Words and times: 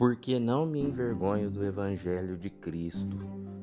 Porque 0.00 0.38
não 0.38 0.64
me 0.64 0.80
envergonho 0.80 1.50
do 1.50 1.62
Evangelho 1.62 2.38
de 2.38 2.48
Cristo, 2.48 3.18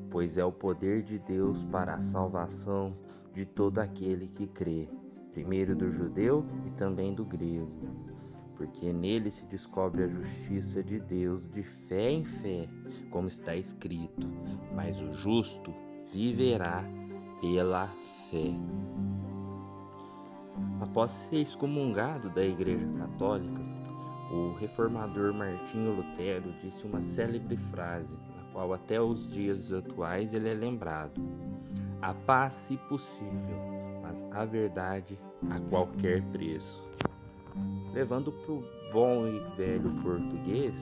pois 0.08 0.38
é 0.38 0.44
o 0.44 0.52
poder 0.52 1.02
de 1.02 1.18
Deus 1.18 1.64
para 1.64 1.94
a 1.94 2.00
salvação 2.00 2.96
de 3.34 3.44
todo 3.44 3.80
aquele 3.80 4.28
que 4.28 4.46
crê, 4.46 4.88
primeiro 5.32 5.74
do 5.74 5.90
judeu 5.90 6.46
e 6.64 6.70
também 6.70 7.12
do 7.12 7.24
grego. 7.24 7.68
Porque 8.54 8.92
nele 8.92 9.32
se 9.32 9.44
descobre 9.46 10.04
a 10.04 10.06
justiça 10.06 10.80
de 10.80 11.00
Deus 11.00 11.44
de 11.50 11.64
fé 11.64 12.08
em 12.08 12.24
fé, 12.24 12.68
como 13.10 13.26
está 13.26 13.56
escrito: 13.56 14.28
Mas 14.76 14.96
o 15.00 15.12
justo 15.14 15.74
viverá 16.12 16.84
pela 17.40 17.88
fé. 18.30 18.54
Após 20.80 21.10
ser 21.10 21.38
excomungado 21.38 22.30
da 22.30 22.44
Igreja 22.44 22.86
Católica, 22.96 23.67
o 24.30 24.52
reformador 24.52 25.32
Martinho 25.32 25.94
Lutero 25.94 26.52
disse 26.60 26.86
uma 26.86 27.00
célebre 27.00 27.56
frase, 27.56 28.14
na 28.14 28.42
qual 28.52 28.72
até 28.74 29.00
os 29.00 29.26
dias 29.30 29.72
atuais 29.72 30.34
ele 30.34 30.50
é 30.50 30.54
lembrado: 30.54 31.20
A 32.02 32.12
paz, 32.12 32.54
se 32.54 32.76
possível, 32.88 33.56
mas 34.02 34.26
a 34.30 34.44
verdade 34.44 35.18
a 35.50 35.58
qualquer 35.70 36.22
preço. 36.24 36.86
Levando 37.92 38.30
para 38.30 38.52
o 38.52 38.64
bom 38.92 39.26
e 39.26 39.40
velho 39.56 39.90
português, 40.02 40.74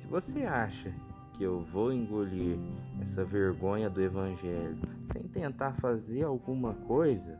se 0.00 0.06
você 0.06 0.44
acha 0.44 0.92
que 1.36 1.44
eu 1.44 1.60
vou 1.60 1.92
engolir 1.92 2.58
essa 3.02 3.24
vergonha 3.24 3.90
do 3.90 4.00
Evangelho 4.02 4.78
sem 5.12 5.22
tentar 5.24 5.72
fazer 5.74 6.24
alguma 6.24 6.74
coisa, 6.74 7.38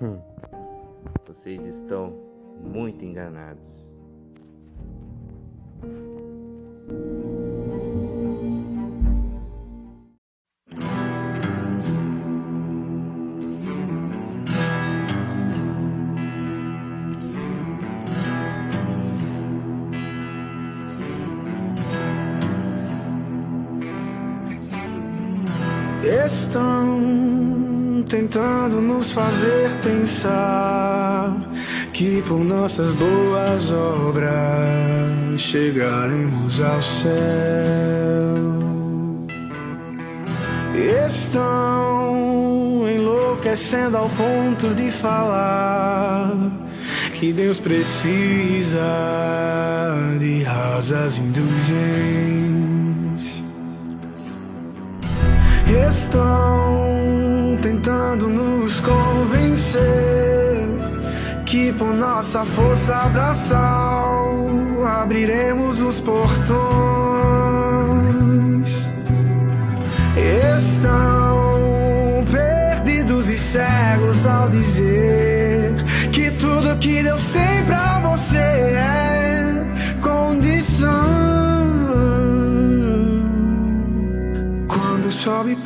hum, 0.00 0.20
vocês 1.26 1.64
estão 1.64 2.16
muito 2.60 3.04
enganados. 3.04 3.89
Fazer 29.12 29.70
pensar 29.82 31.34
que 31.92 32.22
por 32.22 32.44
nossas 32.44 32.92
boas 32.92 33.70
obras 33.72 35.40
chegaremos 35.40 36.60
ao 36.60 36.80
céu. 36.82 37.10
Estão 41.06 42.88
enlouquecendo 42.88 43.96
ao 43.96 44.08
ponto 44.10 44.74
de 44.74 44.90
falar 44.90 46.32
que 47.18 47.32
Deus 47.32 47.58
precisa 47.58 48.80
de 50.18 50.42
rasas 50.42 51.18
indulgências. 51.18 52.50
Estão 55.88 56.69
tentando 58.10 58.28
nos 58.28 58.80
convencer 58.80 59.80
que 61.46 61.72
por 61.72 61.94
nossa 61.94 62.44
força 62.44 62.96
abraçal 62.96 64.46
abriremos 64.84 65.80
os 65.80 66.00
portões. 66.00 67.49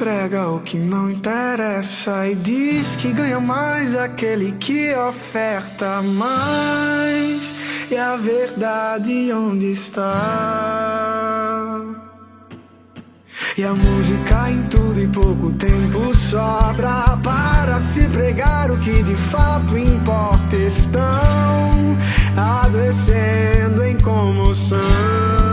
Prega 0.05 0.51
o 0.51 0.61
que 0.61 0.77
não 0.77 1.11
interessa 1.11 2.29
e 2.29 2.35
diz 2.35 2.95
que 2.97 3.11
ganha 3.11 3.41
mais 3.41 3.97
aquele 3.97 4.53
que 4.53 4.95
oferta 4.95 6.03
mais. 6.03 7.55
E 7.91 7.97
a 7.97 8.15
verdade 8.15 9.33
onde 9.33 9.71
está? 9.71 10.21
E 13.57 13.65
a 13.65 13.73
música 13.73 14.51
em 14.51 14.63
tudo 14.65 15.01
e 15.01 15.09
pouco 15.09 15.51
tempo 15.53 16.15
sobra 16.29 17.17
para 17.23 17.79
se 17.79 18.07
pregar 18.09 18.71
o 18.71 18.79
que 18.81 19.03
de 19.03 19.15
fato 19.15 19.79
importa. 19.79 20.55
Estão 20.55 21.97
adoecendo 22.37 23.83
em 23.83 23.97
comoção. 24.01 25.44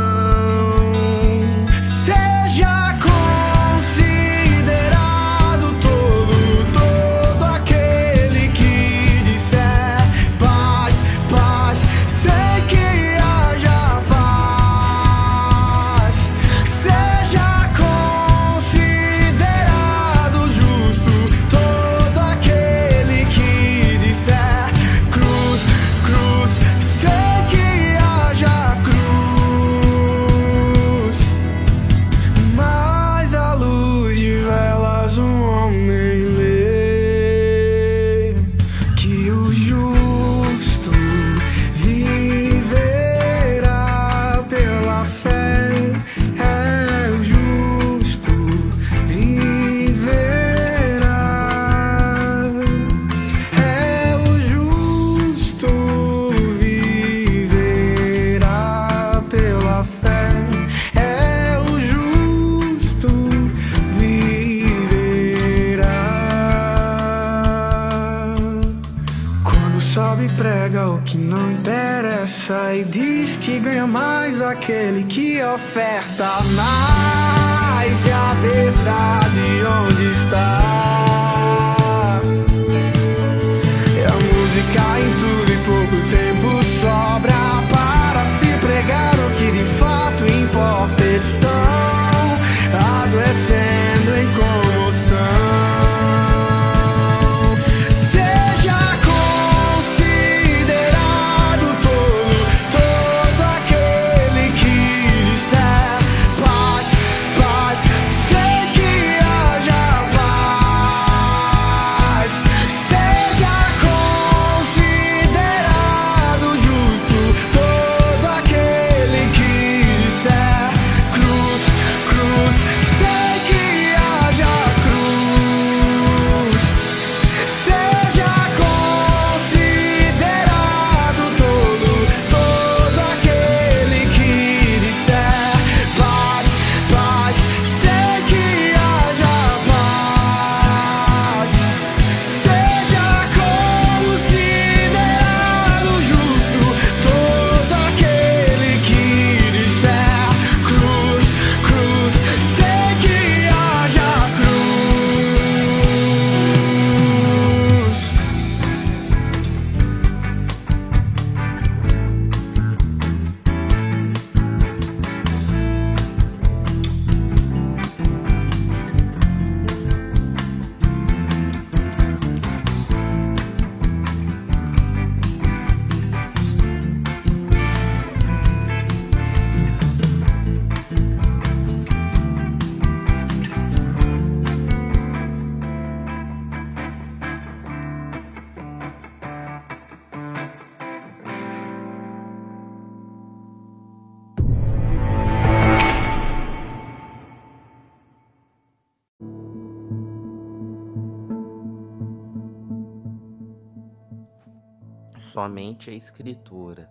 Somente 205.32 205.90
a 205.90 205.94
Escritura. 205.94 206.90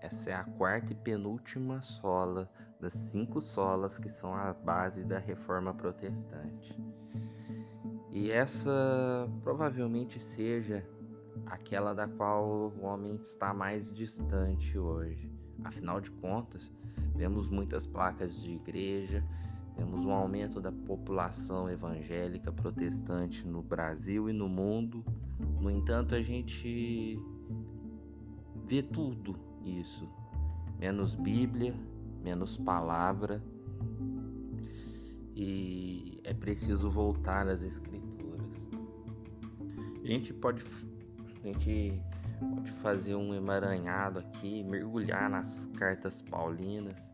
Essa 0.00 0.30
é 0.30 0.34
a 0.34 0.44
quarta 0.44 0.92
e 0.92 0.94
penúltima 0.94 1.80
sola 1.80 2.48
das 2.80 2.92
cinco 2.92 3.40
solas 3.40 3.98
que 3.98 4.08
são 4.08 4.32
a 4.32 4.52
base 4.52 5.02
da 5.02 5.18
reforma 5.18 5.74
protestante. 5.74 6.78
E 8.08 8.30
essa 8.30 9.28
provavelmente 9.42 10.20
seja 10.20 10.86
aquela 11.46 11.92
da 11.92 12.06
qual 12.06 12.70
o 12.70 12.84
homem 12.84 13.16
está 13.16 13.52
mais 13.52 13.92
distante 13.92 14.78
hoje. 14.78 15.28
Afinal 15.64 16.00
de 16.00 16.12
contas, 16.12 16.70
vemos 17.16 17.48
muitas 17.48 17.84
placas 17.84 18.32
de 18.40 18.52
igreja, 18.52 19.24
vemos 19.76 20.06
um 20.06 20.12
aumento 20.12 20.60
da 20.60 20.70
população 20.70 21.68
evangélica 21.68 22.52
protestante 22.52 23.44
no 23.44 23.60
Brasil 23.60 24.30
e 24.30 24.32
no 24.32 24.48
mundo. 24.48 25.04
No 25.60 25.68
entanto, 25.68 26.14
a 26.14 26.22
gente 26.22 27.18
vê 28.66 28.82
tudo 28.82 29.36
isso, 29.64 30.08
menos 30.78 31.14
Bíblia, 31.14 31.74
menos 32.22 32.56
palavra. 32.56 33.42
E 35.34 36.20
é 36.24 36.34
preciso 36.34 36.90
voltar 36.90 37.48
às 37.48 37.62
escrituras. 37.62 38.68
A 40.02 40.06
gente 40.06 40.32
pode 40.34 40.62
a 41.42 41.46
gente 41.46 42.00
pode 42.38 42.70
fazer 42.82 43.14
um 43.14 43.34
emaranhado 43.34 44.18
aqui, 44.18 44.62
mergulhar 44.62 45.28
nas 45.28 45.66
cartas 45.76 46.22
paulinas 46.22 47.10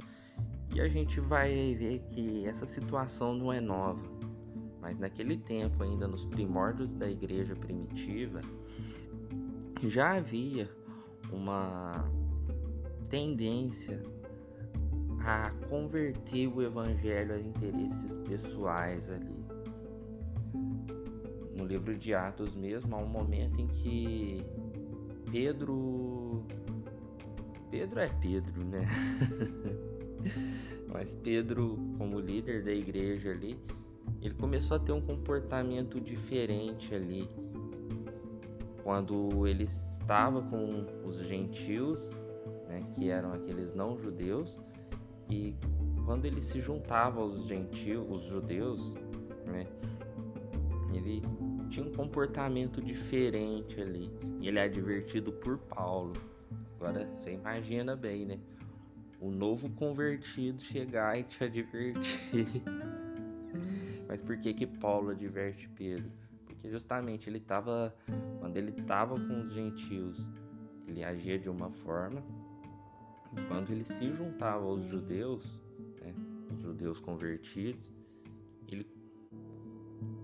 e 0.75 0.81
a 0.81 0.89
gente 0.89 1.19
vai 1.21 1.75
ver 1.75 2.01
que 2.11 2.47
essa 2.47 2.67
situação 2.67 3.35
não 3.35 3.53
é 3.53 3.61
nova, 3.61 4.03
mas 4.81 4.99
naquele 4.99 5.37
tempo, 5.37 5.83
ainda 5.83 6.07
nos 6.07 6.25
primórdios 6.25 6.93
da 6.93 7.11
igreja 7.11 7.57
primitiva, 7.57 8.43
já 9.83 10.17
havia 10.17 10.69
uma 11.33 12.05
tendência 13.09 14.03
a 15.21 15.51
converter 15.69 16.47
o 16.47 16.63
evangelho 16.63 17.35
a 17.35 17.41
interesses 17.41 18.13
pessoais 18.27 19.11
ali. 19.11 19.45
No 21.55 21.67
livro 21.67 21.97
de 21.97 22.15
Atos 22.15 22.55
mesmo, 22.55 22.95
há 22.95 22.99
um 22.99 23.09
momento 23.09 23.61
em 23.61 23.67
que 23.67 24.45
Pedro. 25.31 26.45
Pedro 27.71 28.01
é 28.01 28.09
Pedro, 28.09 28.65
né? 28.65 28.81
Mas 30.91 31.15
Pedro, 31.17 31.79
como 31.99 32.19
líder 32.19 32.65
da 32.65 32.73
igreja 32.73 33.31
ali, 33.31 33.59
ele 34.23 34.35
começou 34.35 34.79
a 34.79 34.81
ter 34.81 34.93
um 34.93 35.01
comportamento 35.01 36.01
diferente 36.01 36.95
ali. 36.95 37.29
Quando 38.83 39.47
ele 39.47 39.69
estava 40.09 40.41
com 40.41 40.87
os 41.05 41.19
gentios, 41.27 42.09
né, 42.67 42.83
que 42.95 43.11
eram 43.11 43.31
aqueles 43.35 43.75
não 43.75 43.99
judeus, 43.99 44.59
e 45.29 45.55
quando 46.07 46.25
ele 46.25 46.41
se 46.41 46.63
juntava 46.63 47.21
aos 47.21 47.47
gentios, 47.47 48.07
os 48.11 48.23
judeus, 48.25 48.81
né, 49.45 49.67
ele 50.95 51.21
tinha 51.69 51.85
um 51.85 51.93
comportamento 51.93 52.81
diferente 52.81 53.79
ali. 53.83 54.11
E 54.41 54.49
ele 54.49 54.59
é 54.59 54.63
advertido 54.63 55.31
por 55.31 55.59
Paulo. 55.59 56.15
Agora 56.77 57.05
você 57.05 57.35
imagina 57.35 57.95
bem, 57.95 58.25
né? 58.25 58.39
O 59.21 59.31
novo 59.31 59.69
convertido 59.69 60.63
chegar 60.63 61.19
e 61.19 61.25
te 61.25 61.45
advertir. 61.45 62.63
Mas 64.09 64.23
por 64.23 64.39
que 64.39 64.55
que 64.55 64.67
Paulo 64.67 65.11
adverte 65.11 65.69
Pedro? 65.77 66.11
Porque 66.59 66.71
justamente 66.71 67.31
ele 67.31 67.39
estava 67.39 67.95
quando 68.41 68.57
ele 68.57 68.71
estava 68.71 69.15
com 69.15 69.43
os 69.43 69.53
gentios, 69.53 70.27
ele 70.89 71.05
agia 71.05 71.39
de 71.39 71.49
uma 71.49 71.71
forma. 71.71 72.21
Quando 73.47 73.71
ele 73.71 73.85
se 73.85 74.11
juntava 74.13 74.65
aos 74.65 74.85
judeus, 74.87 75.45
né, 76.01 76.13
os 76.51 76.61
judeus 76.61 76.99
convertidos, 76.99 77.93
ele 78.67 78.91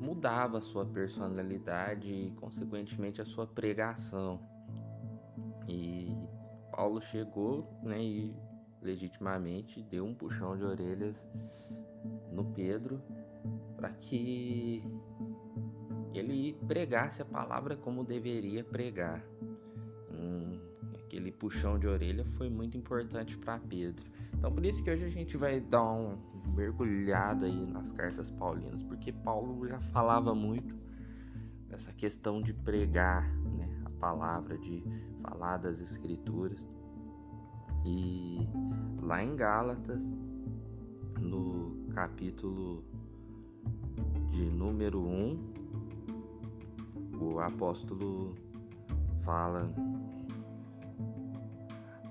mudava 0.00 0.58
a 0.58 0.60
sua 0.60 0.84
personalidade 0.84 2.10
e, 2.10 2.32
consequentemente, 2.32 3.20
a 3.20 3.24
sua 3.24 3.46
pregação. 3.46 4.40
E 5.68 6.16
Paulo 6.72 7.00
chegou 7.00 7.78
né, 7.82 8.02
e 8.02 8.34
legitimamente 8.82 9.82
deu 9.82 10.04
um 10.04 10.14
puxão 10.14 10.56
de 10.56 10.64
orelhas 10.64 11.24
no 12.32 12.44
Pedro 12.46 13.00
para 13.76 13.90
que 13.90 14.82
ele 16.14 16.54
pregasse 16.66 17.20
a 17.20 17.24
palavra 17.24 17.76
como 17.76 18.04
deveria 18.04 18.62
pregar. 18.62 19.24
Hum, 20.10 20.58
aquele 20.94 21.32
puxão 21.32 21.78
de 21.78 21.86
orelha 21.86 22.24
foi 22.36 22.48
muito 22.48 22.76
importante 22.76 23.36
para 23.36 23.58
Pedro. 23.58 24.04
Então 24.32 24.52
por 24.52 24.64
isso 24.64 24.82
que 24.82 24.90
hoje 24.90 25.04
a 25.04 25.08
gente 25.08 25.36
vai 25.36 25.60
dar 25.60 25.84
um 25.84 26.16
mergulhada 26.54 27.46
aí 27.46 27.66
nas 27.66 27.90
cartas 27.90 28.30
paulinas, 28.30 28.82
porque 28.82 29.12
Paulo 29.12 29.66
já 29.66 29.80
falava 29.80 30.34
muito 30.34 30.74
dessa 31.68 31.92
questão 31.92 32.40
de 32.40 32.52
pregar 32.54 33.28
né, 33.44 33.68
a 33.84 33.90
palavra, 33.90 34.56
de 34.58 34.82
falar 35.22 35.56
das 35.56 35.80
escrituras. 35.80 36.68
E 37.84 38.38
lá 39.02 39.22
em 39.22 39.34
Gálatas, 39.34 40.14
no 41.20 41.88
capítulo 41.92 42.84
de 44.30 44.44
número 44.50 45.00
1, 45.00 45.53
o 47.32 47.40
apóstolo 47.40 48.34
fala 49.24 49.70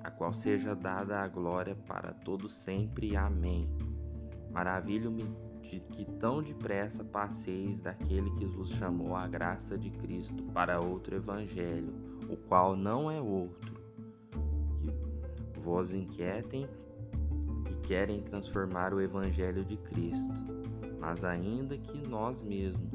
a 0.04 0.12
qual 0.12 0.34
seja 0.34 0.76
dada 0.76 1.20
a 1.20 1.28
glória 1.28 1.76
para 1.88 2.14
todo 2.14 2.50
sempre. 2.50 3.16
Amém. 3.16 3.70
Maravilho-me 4.52 5.24
de 5.62 5.80
que 5.80 6.06
tão 6.20 6.42
depressa 6.42 7.04
passeis 7.04 7.82
daquele 7.82 8.30
que 8.32 8.46
vos 8.46 8.70
chamou 8.72 9.16
à 9.16 9.28
graça 9.28 9.78
de 9.78 9.90
Cristo 9.90 10.44
para 10.54 10.80
outro 10.80 11.16
evangelho, 11.16 11.94
o 12.30 12.36
qual 12.36 12.76
não 12.76 13.10
é 13.10 13.22
outro 13.22 13.74
vos 15.64 15.94
inquietem 15.94 16.68
e 17.72 17.76
querem 17.88 18.22
transformar 18.22 18.94
o 18.94 19.00
Evangelho 19.00 19.64
de 19.64 19.78
Cristo. 19.78 20.34
Mas 21.00 21.24
ainda 21.24 21.78
que 21.78 21.98
nós 22.08 22.42
mesmos, 22.42 22.92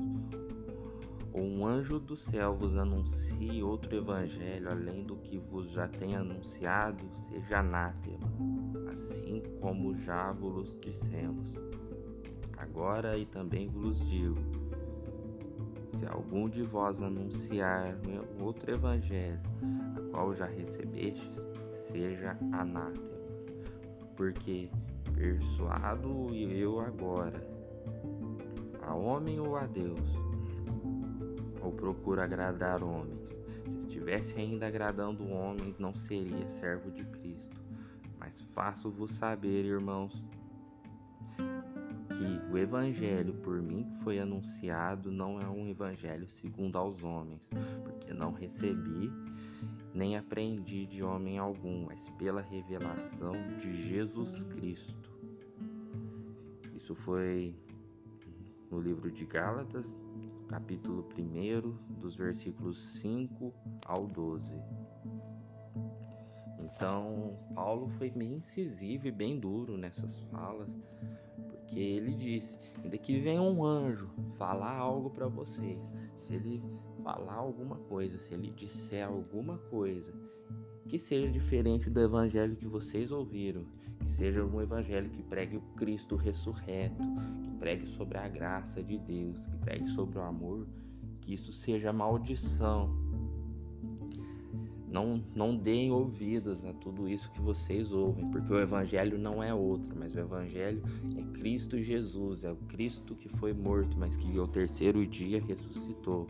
ou 1.39 1.45
um 1.45 1.65
anjo 1.65 2.01
do 2.01 2.17
céu 2.17 2.57
vos 2.57 2.77
anuncie 2.77 3.63
outro 3.63 3.95
Evangelho 3.95 4.71
além 4.71 5.05
do 5.05 5.17
que 5.17 5.39
vos 5.39 5.71
já 5.71 5.87
tem 5.87 6.17
anunciado, 6.17 7.05
seja 7.29 7.61
anátema, 7.61 8.27
assim 8.93 9.41
como 9.61 9.97
já 9.97 10.33
vos 10.33 10.77
dissemos. 10.81 11.55
Agora 12.57 13.17
e 13.17 13.25
também 13.25 13.69
vos 13.69 14.05
digo: 14.09 14.37
se 15.91 16.05
algum 16.07 16.49
de 16.49 16.65
vós 16.65 17.01
anunciar 17.01 17.97
outro 18.41 18.73
Evangelho, 18.73 19.41
a 19.97 20.11
qual 20.11 20.35
já 20.35 20.47
recebestes, 20.47 21.47
seja 21.71 22.37
anátema, 22.53 23.17
porque 24.17 24.69
persuado 25.15 26.35
eu 26.35 26.81
agora, 26.81 27.41
a 28.83 28.93
homem 28.93 29.39
ou 29.39 29.57
a 29.57 29.67
Deus, 29.67 30.18
ou 31.63 31.73
procuro 31.73 32.21
agradar 32.21 32.83
homens. 32.83 33.29
Se 33.69 33.79
estivesse 33.79 34.39
ainda 34.39 34.67
agradando 34.67 35.29
homens, 35.29 35.79
não 35.79 35.95
seria 35.95 36.49
servo 36.49 36.91
de 36.91 37.05
Cristo. 37.05 37.57
Mas 38.19 38.41
faço-vos 38.53 39.13
saber, 39.13 39.65
irmãos, 39.65 40.23
que 42.09 42.53
o 42.53 42.59
evangelho 42.59 43.35
por 43.35 43.61
mim 43.63 43.87
foi 44.03 44.19
anunciado 44.19 45.11
não 45.11 45.39
é 45.41 45.49
um 45.49 45.69
evangelho 45.69 46.29
segundo 46.29 46.77
aos 46.77 47.03
homens, 47.03 47.49
porque 47.85 48.13
não 48.13 48.33
recebi 48.33 49.13
nem 49.95 50.17
aprendi 50.17 50.87
de 50.87 51.03
homem 51.03 51.39
algum, 51.39 51.87
mas 51.87 52.09
pela 52.11 52.41
revelação 52.41 53.35
de 53.59 53.89
Jesus 53.89 54.45
Cristo. 54.45 55.11
Isso 56.75 56.95
foi 56.95 57.55
no 58.71 58.81
livro 58.81 59.11
de 59.11 59.25
Gálatas, 59.25 59.97
capítulo 60.49 61.07
1, 61.17 61.97
dos 62.01 62.17
versículos 62.17 62.79
5 63.01 63.53
ao 63.85 64.07
12. 64.07 64.55
Então, 66.61 67.39
Paulo 67.55 67.89
foi 67.99 68.11
bem 68.11 68.35
incisivo 68.35 69.07
e 69.07 69.13
bem 69.13 69.39
duro 69.39 69.77
nessas 69.77 70.19
falas, 70.25 70.75
porque 71.49 71.79
ele 71.79 72.15
disse: 72.15 72.59
ainda 72.83 72.97
que 72.97 73.21
venha 73.21 73.43
um 73.43 73.65
anjo 73.65 74.11
falar 74.37 74.77
algo 74.77 75.11
para 75.11 75.29
vocês, 75.29 75.93
se 76.17 76.35
ele 76.35 76.63
falar 77.03 77.35
alguma 77.35 77.77
coisa, 77.77 78.19
se 78.19 78.33
ele 78.33 78.51
disser 78.51 79.07
alguma 79.07 79.59
coisa 79.59 80.13
que 80.89 80.99
seja 80.99 81.29
diferente 81.29 81.91
do 81.91 82.01
evangelho 82.01 82.57
que 82.57 82.67
vocês 82.67 83.13
ouviram, 83.13 83.65
que 84.01 84.11
seja 84.11 84.43
um 84.43 84.61
evangelho 84.61 85.11
que 85.11 85.23
pregue 85.23 85.59
o 85.59 85.61
Cristo 85.77 86.17
ressurreto, 86.17 87.03
que 87.43 87.51
pregue 87.59 87.87
sobre 87.89 88.17
a 88.17 88.27
graça 88.27 88.83
de 88.83 88.99
Deus, 88.99 89.39
que 89.39 89.57
pregue 89.59 89.89
sobre 89.91 90.19
o 90.19 90.23
amor, 90.23 90.67
que 91.21 91.35
isso 91.35 91.53
seja 91.53 91.93
maldição. 91.93 92.89
não, 94.91 95.23
não 95.35 95.55
deem 95.55 95.91
ouvidos 95.93 96.65
a 96.65 96.73
tudo 96.73 97.07
isso 97.07 97.31
que 97.33 97.41
vocês 97.41 97.93
ouvem, 97.93 98.27
porque 98.31 98.53
o 98.53 98.59
Evangelho 98.59 99.19
não 99.19 99.43
é 99.43 99.53
outro, 99.53 99.95
mas 99.95 100.15
o 100.15 100.19
Evangelho 100.19 100.83
é 101.17 101.39
Cristo 101.39 101.81
Jesus, 101.81 102.45
é 102.45 102.51
o 102.51 102.57
Cristo 102.57 103.15
que 103.15 103.29
foi 103.29 103.53
morto, 103.53 103.97
mas 103.99 104.17
que 104.17 104.39
ao 104.39 104.49
terceiro 104.49 105.07
dia 105.07 105.43
ressuscitou. 105.43 106.27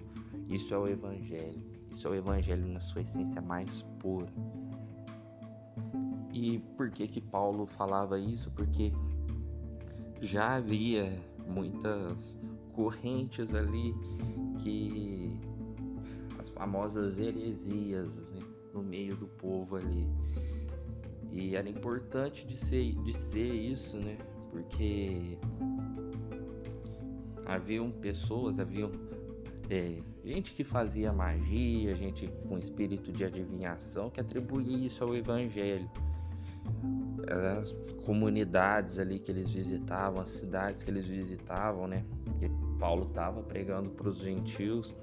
Isso 0.49 0.75
é 0.75 0.79
o 0.79 0.89
Evangelho, 0.89 1.63
isso 1.91 2.07
é 2.07 2.11
o 2.11 2.15
Evangelho 2.15 2.67
na 2.67 2.81
sua 2.81 3.03
essência 3.03 3.41
mais 3.41 3.83
pura. 3.99 4.29
E 6.33 6.59
por 6.77 6.91
que 6.91 7.09
que 7.09 7.21
Paulo 7.21 7.67
falava 7.67 8.19
isso? 8.19 8.51
Porque 8.53 8.93
já 10.21 10.57
havia 10.57 11.11
muitas 11.47 12.39
correntes 12.73 13.55
ali 13.55 13.95
que 14.59 15.37
as 16.39 16.49
famosas 16.49 17.19
heresias 17.19 18.19
né, 18.19 18.41
no 18.73 18.83
meio 18.83 19.17
do 19.17 19.27
povo 19.27 19.77
ali. 19.77 20.07
E 21.31 21.57
era 21.57 21.69
importante 21.69 22.47
de 22.47 22.57
ser, 22.57 22.95
de 23.03 23.13
ser 23.13 23.53
isso, 23.53 23.97
né? 23.99 24.17
Porque 24.51 25.39
haviam 27.45 27.91
pessoas, 27.91 28.59
haviam 28.59 28.91
é, 29.71 29.99
gente 30.25 30.53
que 30.53 30.65
fazia 30.65 31.13
magia, 31.13 31.95
gente 31.95 32.29
com 32.49 32.59
espírito 32.59 33.13
de 33.13 33.25
adivinhação 33.25 34.11
que 34.11 34.21
atribuía 34.21 34.87
isso 34.87 35.05
ao 35.05 35.15
evangelho. 35.15 35.91
As 37.59 37.73
comunidades 38.05 38.99
ali 38.99 39.19
que 39.19 39.31
eles 39.31 39.51
visitavam, 39.51 40.23
as 40.23 40.31
cidades 40.31 40.83
que 40.83 40.91
eles 40.91 41.07
visitavam, 41.07 41.87
né? 41.87 42.05
Porque 42.25 42.51
Paulo 42.79 43.05
estava 43.05 43.43
pregando 43.43 43.91
para 43.91 44.09
os 44.09 44.19
gentios 44.19 44.95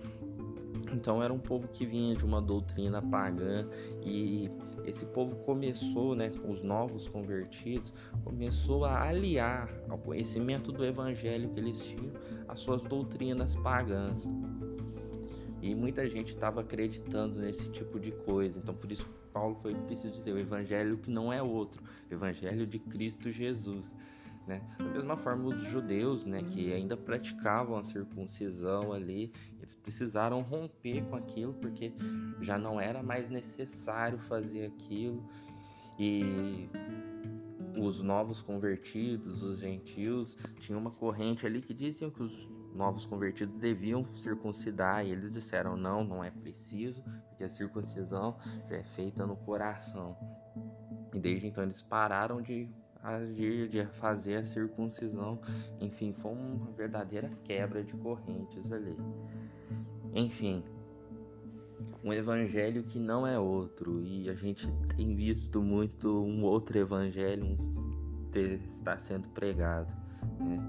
então 0.94 1.22
era 1.22 1.34
um 1.34 1.40
povo 1.40 1.68
que 1.68 1.86
vinha 1.86 2.16
de 2.16 2.26
uma 2.26 2.42
doutrina 2.42 3.02
pagã 3.02 3.68
e 4.04 4.50
esse 4.86 5.06
povo 5.06 5.36
começou, 5.38 6.16
né, 6.16 6.32
os 6.48 6.64
novos 6.64 7.08
convertidos, 7.08 7.94
começou 8.24 8.86
a 8.86 9.04
aliar 9.04 9.70
ao 9.90 9.98
conhecimento 9.98 10.72
do 10.72 10.86
evangelho 10.86 11.50
que 11.50 11.60
eles 11.60 11.84
tinham 11.84 12.12
às 12.48 12.60
suas 12.60 12.82
doutrinas 12.82 13.56
pagãs. 13.56 14.30
E 15.62 15.74
muita 15.74 16.08
gente 16.08 16.28
estava 16.28 16.62
acreditando 16.62 17.40
nesse 17.40 17.70
tipo 17.70 18.00
de 18.00 18.12
coisa. 18.12 18.60
Então 18.60 18.76
por 18.76 18.92
isso 18.92 19.08
Paulo 19.34 19.56
foi 19.62 19.74
preciso 19.74 20.14
dizer 20.14 20.32
o 20.32 20.40
evangelho 20.40 20.98
que 20.98 21.10
não 21.10 21.34
é 21.34 21.42
outro, 21.42 21.84
o 22.10 22.14
evangelho 22.14 22.68
de 22.68 22.80
Cristo 22.80 23.32
Jesus. 23.32 23.96
Né? 24.48 24.62
Da 24.78 24.86
mesma 24.86 25.18
forma, 25.18 25.48
os 25.48 25.64
judeus, 25.64 26.24
né, 26.24 26.44
que 26.44 26.72
ainda 26.72 26.96
praticavam 26.96 27.78
a 27.78 27.84
circuncisão 27.84 28.94
ali, 28.94 29.34
eles 29.58 29.74
precisaram 29.74 30.42
romper 30.42 31.04
com 31.06 31.16
aquilo 31.16 31.54
porque 31.56 31.92
já 32.42 32.58
não 32.58 32.80
era 32.80 33.02
mais 33.02 33.30
necessário 33.30 34.20
fazer 34.20 34.68
aquilo. 34.68 35.28
E 35.98 36.70
os 37.78 38.02
novos 38.02 38.42
convertidos, 38.42 39.42
os 39.42 39.60
gentios, 39.60 40.38
tinha 40.60 40.78
uma 40.78 40.92
corrente 40.92 41.46
ali 41.46 41.62
que 41.62 41.74
diziam 41.74 42.12
que 42.12 42.22
os 42.22 42.50
novos 42.74 43.06
convertidos 43.06 43.58
deviam 43.58 44.06
circuncidar 44.16 45.06
e 45.06 45.12
eles 45.12 45.34
disseram 45.34 45.76
não, 45.76 46.04
não 46.04 46.24
é 46.24 46.30
preciso, 46.30 47.02
porque 47.30 47.44
a 47.44 47.50
circuncisão 47.50 48.38
já 48.70 48.76
é 48.76 48.84
feita 48.84 49.26
no 49.26 49.36
coração. 49.38 50.16
E 51.14 51.20
desde 51.20 51.48
então 51.48 51.64
eles 51.64 51.82
pararam 51.82 52.42
de 52.42 52.70
agir, 53.06 53.68
de 53.68 53.86
fazer 53.86 54.38
a 54.38 54.44
circuncisão. 54.44 55.40
Enfim, 55.80 56.14
foi 56.14 56.32
uma 56.32 56.72
verdadeira 56.72 57.30
quebra 57.44 57.84
de 57.84 57.94
correntes 57.94 58.72
ali. 58.72 58.96
Enfim, 60.14 60.64
um 62.04 62.14
evangelho 62.14 62.84
que 62.84 63.00
não 63.00 63.26
é 63.26 63.40
outro 63.40 64.02
e 64.04 64.30
a 64.30 64.34
gente 64.34 64.68
tem 64.96 65.16
visto 65.16 65.62
muito 65.62 66.24
um 66.24 66.44
outro 66.44 66.78
evangelho 66.78 67.58
ter, 68.32 68.60
estar 68.70 69.00
sendo 69.00 69.28
pregado. 69.30 69.94
Né? 70.40 70.60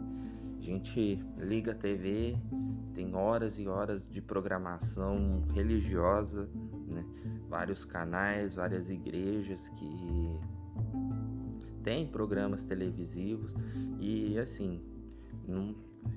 A 0.59 0.63
gente 0.63 1.23
liga 1.39 1.73
a 1.73 1.75
TV, 1.75 2.37
tem 2.95 3.15
horas 3.15 3.59
e 3.59 3.69
horas 3.69 4.09
de 4.09 4.21
programação 4.21 5.45
religiosa, 5.53 6.49
né? 6.87 7.05
vários 7.49 7.85
canais, 7.85 8.55
várias 8.55 8.91
igrejas 8.91 9.69
que 9.69 10.41
tem 11.87 12.05
programas 12.05 12.65
televisivos 12.65 13.55
e 14.01 14.37
assim, 14.41 14.83
não, 15.47 15.73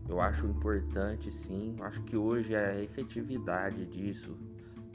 eu 0.10 0.20
acho 0.20 0.48
importante 0.48 1.32
sim, 1.32 1.76
acho 1.82 2.02
que 2.06 2.18
hoje 2.18 2.56
a 2.56 2.82
efetividade 2.82 3.86
disso 3.86 4.36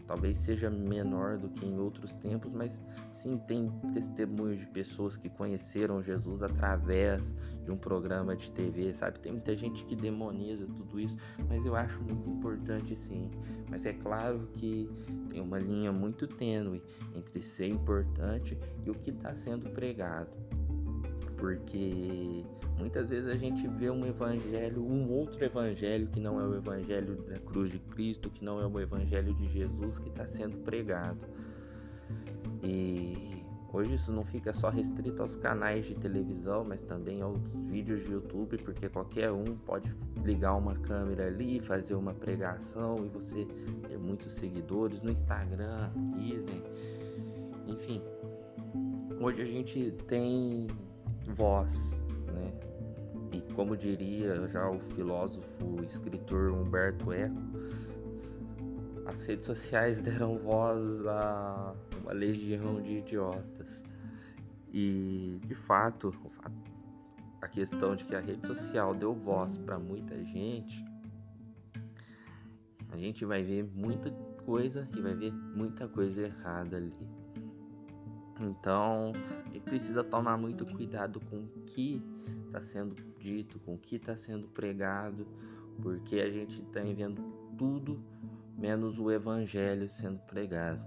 talvez 0.05 0.37
seja 0.37 0.69
menor 0.69 1.39
do 1.39 1.49
que 1.49 1.65
em 1.65 1.79
outros 1.79 2.17
tempos, 2.17 2.53
mas 2.53 2.83
sim 3.13 3.39
tem 3.39 3.71
testemunhos 3.93 4.59
de 4.59 4.67
pessoas 4.67 5.17
que 5.17 5.31
conheceram 5.31 6.03
Jesus 6.03 6.43
através 6.43 7.33
de 7.65 7.71
um 7.71 7.77
programa 7.77 8.35
de 8.35 8.51
TV, 8.51 8.93
sabe? 8.93 9.21
Tem 9.21 9.31
muita 9.31 9.55
gente 9.55 9.85
que 9.85 9.95
demoniza 9.95 10.67
tudo 10.67 11.01
isso, 11.01 11.17
mas 11.49 11.65
eu 11.65 11.77
acho 11.77 12.03
muito 12.03 12.29
importante 12.29 12.97
sim. 12.97 13.31
Mas 13.71 13.87
é 13.87 13.93
claro 13.93 14.49
que 14.55 14.91
tem 15.31 15.41
uma 15.41 15.59
linha 15.59 15.93
muito 15.93 16.27
tênue 16.27 16.83
entre 17.15 17.41
ser 17.41 17.69
importante 17.69 18.59
e 18.85 18.91
o 18.91 18.95
que 18.95 19.11
está 19.11 19.35
sendo 19.37 19.71
pregado 19.71 20.31
porque 21.45 22.43
muitas 22.79 23.11
vezes 23.11 23.29
a 23.29 23.37
gente 23.37 23.69
vê 23.69 23.91
um 23.91 24.07
evangelho, 24.07 24.83
um 24.83 25.11
outro 25.13 25.45
evangelho 25.45 26.07
que 26.07 26.19
não 26.19 26.41
é 26.41 26.45
o 26.47 26.55
evangelho 26.55 27.17
da 27.29 27.39
cruz 27.39 27.71
de 27.71 27.79
Cristo, 27.79 28.31
que 28.31 28.43
não 28.43 28.59
é 28.63 28.67
o 28.67 28.81
evangelho 28.81 29.35
de 29.35 29.47
Jesus 29.53 29.99
que 29.99 30.09
está 30.09 30.27
sendo 30.27 30.57
pregado. 30.65 31.21
E 32.63 33.45
hoje 33.71 33.93
isso 33.93 34.11
não 34.11 34.25
fica 34.25 34.55
só 34.55 34.71
restrito 34.71 35.21
aos 35.21 35.37
canais 35.37 35.85
de 35.85 35.95
televisão, 35.95 36.65
mas 36.65 36.81
também 36.81 37.21
aos 37.21 37.39
vídeos 37.67 38.03
de 38.07 38.13
YouTube, 38.13 38.57
porque 38.65 38.89
qualquer 38.89 39.31
um 39.31 39.45
pode 39.45 39.95
ligar 40.25 40.57
uma 40.57 40.75
câmera 40.77 41.27
ali, 41.27 41.61
fazer 41.61 41.95
uma 41.95 42.15
pregação 42.15 43.05
e 43.05 43.09
você 43.11 43.47
ter 43.87 43.99
muitos 43.99 44.33
seguidores 44.33 45.03
no 45.03 45.11
Instagram, 45.11 45.91
enfim. 47.67 48.01
Hoje 49.21 49.43
a 49.43 49.45
gente 49.45 49.91
tem 50.09 50.69
voz, 51.31 51.91
né? 52.33 52.53
E 53.33 53.41
como 53.55 53.77
diria 53.77 54.47
já 54.49 54.71
o 54.71 54.79
filósofo 54.95 55.83
escritor 55.83 56.53
Humberto 56.53 57.13
Eco, 57.13 57.43
as 59.07 59.23
redes 59.25 59.47
sociais 59.47 60.01
deram 60.03 60.39
voz 60.39 61.07
a 61.07 61.75
uma 62.03 62.13
legião 62.13 62.81
de 62.81 62.99
idiotas. 62.99 63.85
E 64.73 65.39
de 65.47 65.55
fato, 65.55 66.13
a 67.41 67.49
questão 67.49 67.95
de 67.95 68.05
que 68.05 68.15
a 68.15 68.21
rede 68.21 68.47
social 68.47 68.95
deu 68.95 69.15
voz 69.15 69.57
para 69.59 69.79
muita 69.79 70.17
gente, 70.25 70.85
a 72.91 72.97
gente 72.97 73.25
vai 73.25 73.43
ver 73.43 73.65
muita 73.75 74.11
coisa 74.45 74.89
e 74.97 75.01
vai 75.01 75.15
ver 75.15 75.33
muita 75.33 75.89
coisa 75.89 76.23
errada 76.23 76.77
ali. 76.77 77.14
Então, 78.41 79.13
ele 79.51 79.61
precisa 79.61 80.03
tomar 80.03 80.37
muito 80.37 80.67
cuidado 80.67 81.21
com 81.21 81.37
o 81.37 81.49
que 81.67 82.03
está 82.47 82.61
sendo 82.61 82.95
dito, 83.19 83.59
com 83.61 83.75
o 83.75 83.79
que 83.79 83.97
está 83.97 84.17
sendo 84.17 84.49
pregado, 84.49 85.27
porque 85.81 86.21
a 86.21 86.31
gente 86.31 86.61
está 86.63 86.81
vendo 86.81 87.23
tudo 87.57 88.03
menos 88.57 88.99
o 88.99 89.11
evangelho 89.11 89.89
sendo 89.89 90.19
pregado. 90.21 90.83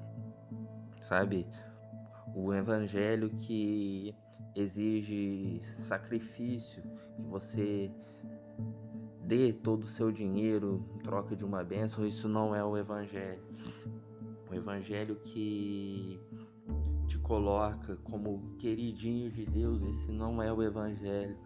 Sabe? 1.03 1.47
O 2.35 2.53
evangelho 2.53 3.29
que 3.29 4.13
exige 4.55 5.59
sacrifício, 5.63 6.83
que 7.15 7.21
você 7.21 7.91
dê 9.23 9.53
todo 9.53 9.83
o 9.83 9.87
seu 9.87 10.11
dinheiro 10.11 10.85
em 10.95 10.99
troca 10.99 11.35
de 11.35 11.45
uma 11.45 11.63
bênção, 11.63 12.05
isso 12.05 12.27
não 12.27 12.55
é 12.55 12.63
o 12.63 12.77
evangelho. 12.77 13.43
O 14.49 14.53
evangelho 14.53 15.15
que 15.17 16.19
coloca 17.27 17.97
como 17.97 18.41
queridinho 18.57 19.29
de 19.29 19.45
Deus, 19.45 19.83
esse 19.83 20.11
não 20.11 20.41
é 20.41 20.51
o 20.51 20.63
evangelho. 20.63 21.37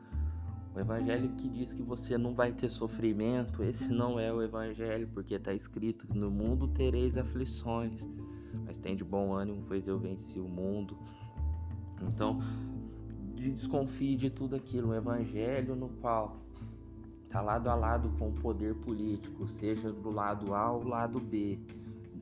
O 0.73 0.79
evangelho 0.79 1.29
que 1.35 1.49
diz 1.49 1.73
que 1.73 1.81
você 1.81 2.17
não 2.17 2.33
vai 2.33 2.53
ter 2.53 2.69
sofrimento, 2.69 3.61
esse 3.63 3.91
não 3.91 4.17
é 4.17 4.31
o 4.31 4.41
evangelho, 4.41 5.09
porque 5.13 5.33
está 5.33 5.53
escrito: 5.53 6.07
no 6.15 6.29
mundo 6.31 6.67
tereis 6.67 7.17
aflições, 7.17 8.07
mas 8.65 8.77
tem 8.77 8.95
de 8.95 9.03
bom 9.03 9.33
ânimo, 9.33 9.65
pois 9.67 9.87
eu 9.87 9.99
venci 9.99 10.39
o 10.39 10.47
mundo. 10.47 10.97
Então, 12.01 12.39
desconfie 13.35 14.15
de 14.15 14.29
tudo 14.29 14.55
aquilo. 14.55 14.89
O 14.89 14.95
evangelho 14.95 15.75
no 15.75 15.89
qual 15.89 16.37
está 17.25 17.41
lado 17.41 17.69
a 17.69 17.75
lado 17.75 18.09
com 18.17 18.29
o 18.29 18.33
poder 18.33 18.75
político, 18.75 19.47
seja 19.47 19.91
do 19.91 20.11
lado 20.11 20.53
A 20.53 20.71
ou 20.71 20.87
lado 20.87 21.19
B. 21.19 21.59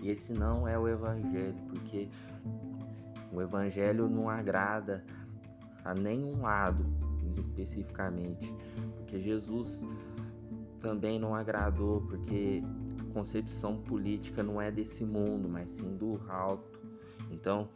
Esse 0.02 0.34
não 0.34 0.68
é 0.68 0.80
o 0.80 0.88
evangelho, 0.88 1.56
porque 1.70 2.08
o 3.32 3.42
evangelho 3.42 4.10
não 4.10 4.30
agrada 4.30 5.04
a 5.84 5.94
nenhum 5.94 6.42
lado 6.42 6.86
especificamente, 7.38 8.54
porque 8.98 9.20
Jesus 9.20 9.82
também 10.80 11.20
não 11.20 11.36
agradou, 11.36 12.02
porque 12.02 12.64
a 13.00 13.14
concepção 13.14 13.78
política 13.78 14.42
não 14.42 14.62
é 14.62 14.72
desse 14.72 15.04
mundo, 15.06 15.48
mas 15.48 15.72
sim 15.72 15.96
do 15.98 16.20
alto. 16.28 16.80
Então, 17.32 17.70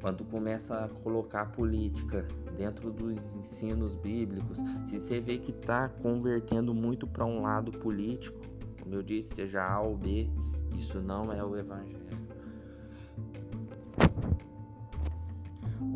quando 0.00 0.24
começa 0.24 0.84
a 0.84 0.88
colocar 0.88 1.46
política 1.52 2.26
dentro 2.56 2.92
dos 2.92 3.16
ensinos 3.38 3.96
bíblicos, 3.96 4.58
se 4.88 4.98
você 4.98 5.20
vê 5.20 5.38
que 5.38 5.50
está 5.50 5.88
convertendo 5.88 6.72
muito 6.74 7.06
para 7.06 7.24
um 7.24 7.42
lado 7.42 7.70
político, 7.72 8.40
como 8.80 8.94
eu 8.94 9.02
disse, 9.02 9.34
seja 9.34 9.62
A 9.62 9.80
ou 9.80 9.96
B, 9.96 10.30
isso 10.76 11.00
não 11.00 11.32
é 11.32 11.44
o 11.44 11.56
Evangelho. 11.56 11.97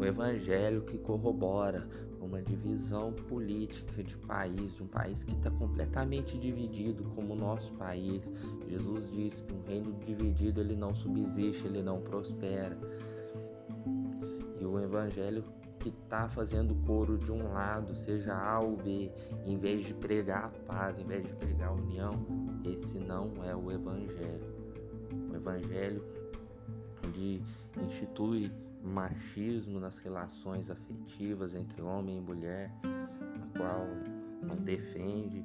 O 0.02 0.04
Evangelho 0.04 0.82
que 0.82 0.98
corrobora 0.98 1.86
uma 2.20 2.42
divisão 2.42 3.12
política 3.12 4.02
de 4.02 4.16
país, 4.16 4.80
um 4.80 4.86
país 4.88 5.22
que 5.22 5.32
está 5.32 5.48
completamente 5.48 6.36
dividido, 6.36 7.04
como 7.14 7.34
o 7.34 7.36
nosso 7.36 7.72
país. 7.74 8.20
Jesus 8.68 9.12
disse 9.12 9.44
que 9.44 9.54
um 9.54 9.62
reino 9.62 9.92
dividido 10.04 10.60
ele 10.60 10.74
não 10.74 10.92
subsiste, 10.92 11.68
ele 11.68 11.84
não 11.84 12.00
prospera. 12.00 12.76
E 14.60 14.64
o 14.64 14.76
Evangelho 14.80 15.44
que 15.78 15.90
está 15.90 16.28
fazendo 16.28 16.74
coro 16.84 17.16
de 17.16 17.30
um 17.30 17.52
lado, 17.52 17.94
seja 18.04 18.34
A 18.34 18.58
ou 18.58 18.76
B, 18.76 19.08
em 19.46 19.56
vez 19.56 19.86
de 19.86 19.94
pregar 19.94 20.46
a 20.46 20.72
paz, 20.72 20.98
em 20.98 21.04
vez 21.04 21.24
de 21.24 21.32
pregar 21.34 21.68
a 21.68 21.74
união, 21.74 22.26
esse 22.64 22.98
não 22.98 23.30
é 23.44 23.54
o 23.54 23.70
Evangelho. 23.70 24.52
O 25.30 25.36
Evangelho 25.36 26.04
onde 27.06 27.40
institui 27.86 28.50
machismo 28.82 29.78
nas 29.78 29.98
relações 29.98 30.70
afetivas 30.70 31.54
entre 31.54 31.80
homem 31.82 32.18
e 32.18 32.20
mulher, 32.20 32.70
a 32.82 33.58
qual 33.58 33.86
não 34.42 34.56
defende. 34.56 35.44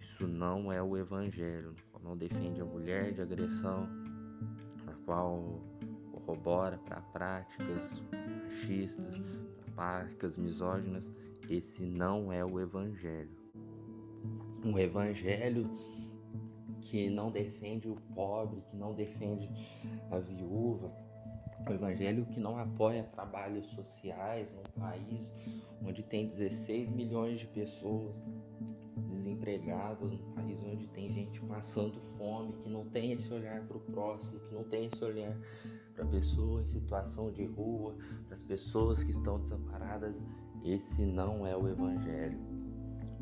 Isso 0.00 0.26
não 0.26 0.72
é 0.72 0.82
o 0.82 0.96
Evangelho, 0.96 1.74
não 2.06 2.16
defende 2.16 2.60
a 2.60 2.64
mulher 2.64 3.12
de 3.12 3.20
agressão, 3.20 3.88
na 4.84 4.92
qual 5.04 5.60
corrobora 6.12 6.78
para 6.78 7.00
práticas 7.00 8.00
machistas, 8.44 9.18
para 9.74 10.04
práticas 10.04 10.36
misóginas, 10.36 11.04
esse 11.50 11.82
não 11.84 12.32
é 12.32 12.44
o 12.44 12.60
evangelho. 12.60 13.36
Um 14.64 14.78
evangelho 14.78 15.68
que 16.80 17.10
não 17.10 17.30
defende 17.30 17.88
o 17.88 17.96
pobre, 18.14 18.60
que 18.70 18.76
não 18.76 18.94
defende 18.94 19.50
a 20.12 20.18
viúva, 20.18 20.92
o 21.68 21.72
evangelho 21.72 22.24
que 22.26 22.38
não 22.38 22.56
apoia 22.58 23.02
trabalhos 23.04 23.66
sociais 23.66 24.48
num 24.52 24.80
país 24.80 25.34
onde 25.84 26.02
tem 26.02 26.28
16 26.28 26.92
milhões 26.92 27.40
de 27.40 27.46
pessoas 27.46 28.14
desempregadas, 29.10 30.12
num 30.12 30.32
país 30.34 30.62
onde 30.62 30.86
tem 30.88 31.10
gente 31.10 31.40
passando 31.40 31.98
fome, 32.00 32.52
que 32.54 32.68
não 32.68 32.84
tem 32.86 33.12
esse 33.12 33.32
olhar 33.32 33.62
para 33.66 33.76
o 33.76 33.80
próximo, 33.80 34.38
que 34.40 34.54
não 34.54 34.64
tem 34.64 34.86
esse 34.86 35.04
olhar 35.04 35.36
para 35.94 36.04
pessoas 36.06 36.68
em 36.68 36.80
situação 36.80 37.32
de 37.32 37.44
rua, 37.44 37.96
para 38.26 38.36
as 38.36 38.42
pessoas 38.42 39.02
que 39.02 39.10
estão 39.10 39.40
desamparadas. 39.40 40.24
Esse 40.64 41.04
não 41.04 41.46
é 41.46 41.56
o 41.56 41.68
evangelho. 41.68 42.38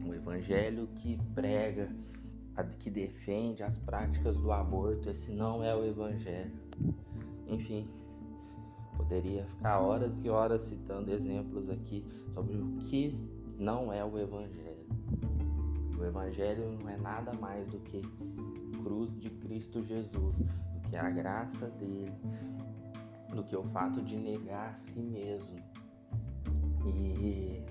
O 0.07 0.12
evangelho 0.12 0.88
que 0.96 1.18
prega, 1.35 1.90
que 2.78 2.90
defende 2.90 3.62
as 3.62 3.78
práticas 3.78 4.37
do 4.37 4.52
aborto, 4.52 5.09
esse 5.09 5.33
não 5.33 5.64
é 5.64 5.74
o 5.74 5.85
evangelho. 5.85 6.52
Enfim, 7.46 7.88
poderia 8.96 9.44
ficar 9.46 9.80
horas 9.80 10.24
e 10.24 10.28
horas 10.28 10.62
citando 10.62 11.12
exemplos 11.12 11.68
aqui 11.68 12.04
sobre 12.33 12.57
o 12.57 12.76
que 12.78 13.16
não 13.59 13.92
é 13.92 14.04
o 14.04 14.18
evangelho. 14.18 14.87
O 15.98 16.04
evangelho 16.04 16.76
não 16.80 16.90
é 16.90 16.96
nada 16.96 17.33
mais 17.35 17.66
do 17.68 17.78
que 17.78 18.02
cruz 18.83 19.16
de 19.18 19.30
Cristo 19.30 19.83
Jesus, 19.85 20.37
do 20.37 20.88
que 20.88 20.96
a 20.96 21.09
graça 21.11 21.68
dele, 21.70 22.12
do 23.35 23.42
que 23.44 23.57
o 23.57 23.62
fato 23.64 24.02
de 24.02 24.16
negar 24.16 24.70
a 24.70 24.74
si 24.74 25.00
mesmo 25.00 25.59
e 26.87 27.64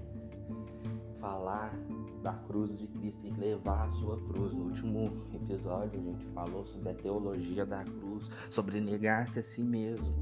falar 1.19 1.73
da 2.21 2.33
cruz 2.33 2.77
de 2.77 2.88
Cristo 2.88 3.25
e 3.25 3.31
levar 3.31 3.88
a 3.88 3.91
sua 3.91 4.17
cruz. 4.27 4.53
No 4.53 4.65
último 4.65 5.25
episódio 5.33 5.99
a 5.99 6.03
gente 6.03 6.25
falou 6.27 6.65
sobre 6.65 6.89
a 6.89 6.93
teologia 6.95 7.65
da 7.65 7.83
cruz, 7.83 8.27
sobre 8.49 8.81
negar-se 8.81 9.39
a 9.39 9.43
si 9.43 9.62
mesmo 9.62 10.13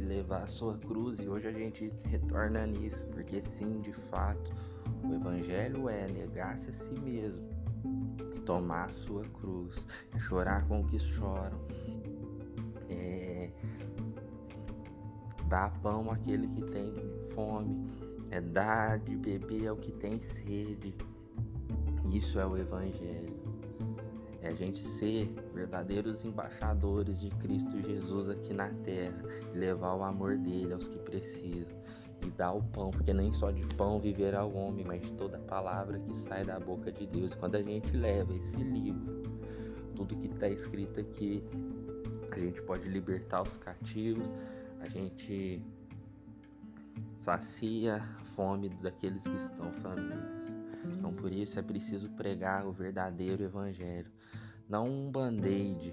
levar 0.00 0.44
a 0.44 0.46
sua 0.46 0.76
cruz 0.78 1.18
e 1.20 1.28
hoje 1.28 1.48
a 1.48 1.52
gente 1.52 1.92
retorna 2.04 2.66
nisso, 2.66 3.02
porque 3.12 3.40
sim, 3.42 3.80
de 3.80 3.92
fato, 3.92 4.52
o 5.04 5.14
evangelho 5.14 5.88
é 5.88 6.06
negar-se 6.08 6.70
a 6.70 6.72
si 6.72 6.94
mesmo, 7.00 7.48
tomar 8.44 8.86
a 8.86 8.92
sua 8.92 9.24
cruz, 9.24 9.86
é 10.14 10.18
chorar 10.18 10.66
com 10.66 10.80
os 10.80 10.90
que 10.90 10.98
choram, 10.98 11.58
é 12.88 13.50
dar 15.48 15.72
pão 15.80 16.10
àquele 16.10 16.46
que 16.48 16.62
tem 16.62 16.94
fome, 17.34 17.90
é 18.30 18.40
dar 18.40 18.98
de 18.98 19.16
beber 19.16 19.66
ao 19.66 19.76
que 19.76 19.90
tem 19.92 20.20
sede. 20.22 20.94
Isso 22.12 22.38
é 22.38 22.46
o 22.46 22.56
Evangelho. 22.56 23.39
É 24.42 24.48
a 24.48 24.54
gente 24.54 24.78
ser 24.78 25.26
verdadeiros 25.52 26.24
embaixadores 26.24 27.20
de 27.20 27.30
Cristo 27.30 27.82
Jesus 27.82 28.30
aqui 28.30 28.54
na 28.54 28.70
terra 28.82 29.22
levar 29.54 29.94
o 29.94 30.02
amor 30.02 30.38
dele 30.38 30.72
aos 30.72 30.88
que 30.88 30.98
precisam 30.98 31.78
e 32.26 32.30
dar 32.30 32.52
o 32.52 32.62
pão, 32.62 32.90
porque 32.90 33.12
nem 33.12 33.32
só 33.32 33.50
de 33.50 33.66
pão 33.76 33.98
viverá 33.98 34.44
o 34.44 34.54
homem, 34.54 34.84
mas 34.84 35.02
de 35.02 35.12
toda 35.12 35.38
palavra 35.38 35.98
que 35.98 36.16
sai 36.16 36.44
da 36.44 36.58
boca 36.58 36.90
de 36.92 37.06
Deus. 37.06 37.34
Quando 37.34 37.56
a 37.56 37.62
gente 37.62 37.96
leva 37.96 38.34
esse 38.34 38.56
livro, 38.56 39.22
tudo 39.96 40.16
que 40.16 40.28
está 40.28 40.48
escrito 40.48 41.00
aqui, 41.00 41.42
a 42.30 42.38
gente 42.38 42.62
pode 42.62 42.88
libertar 42.88 43.42
os 43.42 43.56
cativos, 43.58 44.26
a 44.80 44.88
gente 44.88 45.62
sacia 47.18 47.96
a 47.96 48.24
fome 48.34 48.68
daqueles 48.68 49.22
que 49.22 49.36
estão 49.36 49.72
famintos. 49.74 50.50
Então, 50.84 51.12
por 51.12 51.30
isso 51.30 51.58
é 51.58 51.62
preciso 51.62 52.08
pregar 52.10 52.66
o 52.66 52.72
verdadeiro 52.72 53.42
evangelho, 53.42 54.10
não 54.70 54.88
um 54.88 55.10
band-aid 55.10 55.92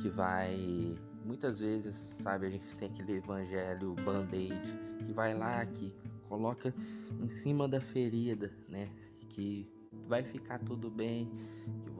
que 0.00 0.08
vai. 0.08 0.98
Muitas 1.22 1.60
vezes, 1.60 2.14
sabe, 2.18 2.46
a 2.46 2.50
gente 2.50 2.74
tem 2.76 2.88
aquele 2.88 3.18
evangelho 3.18 3.94
band-aid 4.02 4.74
que 5.04 5.12
vai 5.12 5.36
lá, 5.36 5.64
que 5.66 5.94
coloca 6.28 6.74
em 7.20 7.28
cima 7.28 7.68
da 7.68 7.80
ferida, 7.80 8.50
né? 8.68 8.88
Que 9.28 9.70
vai 10.08 10.24
ficar 10.24 10.58
tudo 10.60 10.90
bem, 10.90 11.30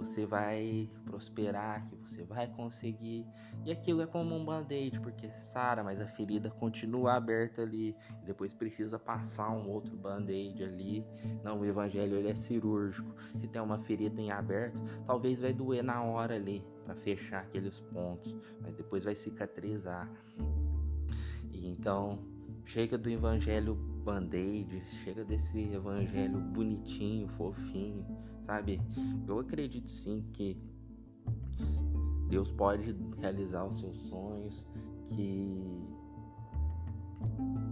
você 0.00 0.24
vai 0.24 0.88
prosperar, 1.04 1.86
que 1.86 1.94
você 1.96 2.24
vai 2.24 2.46
conseguir. 2.48 3.26
E 3.66 3.70
aquilo 3.70 4.00
é 4.00 4.06
como 4.06 4.34
um 4.34 4.44
band-aid, 4.44 4.98
porque 5.00 5.28
Sara, 5.30 5.84
mas 5.84 6.00
a 6.00 6.06
ferida 6.06 6.50
continua 6.50 7.14
aberta 7.14 7.62
ali, 7.62 7.94
depois 8.24 8.54
precisa 8.54 8.98
passar 8.98 9.50
um 9.50 9.68
outro 9.68 9.94
band-aid 9.96 10.64
ali. 10.64 11.04
Não, 11.44 11.60
o 11.60 11.66
evangelho 11.66 12.16
ele 12.16 12.30
é 12.30 12.34
cirúrgico. 12.34 13.14
Se 13.38 13.46
tem 13.46 13.60
uma 13.60 13.78
ferida 13.78 14.18
em 14.20 14.30
aberto, 14.30 14.80
talvez 15.06 15.38
vai 15.38 15.52
doer 15.52 15.84
na 15.84 16.02
hora 16.02 16.34
ali 16.34 16.64
para 16.84 16.94
fechar 16.94 17.42
aqueles 17.42 17.78
pontos, 17.78 18.34
mas 18.62 18.74
depois 18.74 19.04
vai 19.04 19.14
cicatrizar. 19.14 20.10
E 21.52 21.68
então, 21.68 22.18
chega 22.64 22.96
do 22.96 23.10
evangelho 23.10 23.74
band-aid, 23.74 24.82
chega 25.04 25.24
desse 25.24 25.74
evangelho 25.74 26.38
bonitinho, 26.38 27.28
fofinho, 27.28 28.06
sabe? 28.50 28.80
Eu 29.28 29.38
acredito 29.38 29.88
sim 29.88 30.24
que 30.32 30.56
Deus 32.28 32.50
pode 32.50 32.96
realizar 33.20 33.64
os 33.64 33.78
seus 33.78 33.96
sonhos, 34.08 34.66
que 35.06 35.86